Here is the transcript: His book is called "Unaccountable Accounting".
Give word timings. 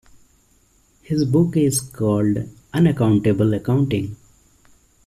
His 1.03 1.25
book 1.25 1.55
is 1.55 1.79
called 1.79 2.49
"Unaccountable 2.73 3.53
Accounting". 3.53 4.15